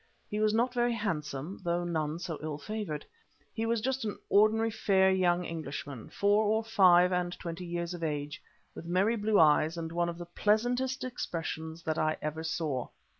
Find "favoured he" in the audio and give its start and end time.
2.57-3.67